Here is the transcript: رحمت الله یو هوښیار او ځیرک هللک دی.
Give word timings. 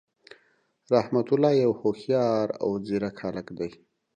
رحمت 0.93 1.27
الله 1.33 1.53
یو 1.63 1.71
هوښیار 1.79 2.47
او 2.63 2.69
ځیرک 2.85 3.17
هللک 3.25 3.47
دی. 3.57 3.69